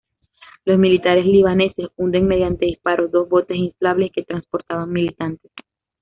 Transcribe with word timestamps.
Los 0.65 0.79
militares 0.79 1.27
libaneses 1.27 1.89
hunden 1.95 2.27
mediante 2.27 2.65
disparos 2.65 3.11
dos 3.11 3.29
botes 3.29 3.55
inflables 3.55 4.11
que 4.11 4.23
transportaban 4.23 4.91
militantes. 4.91 5.51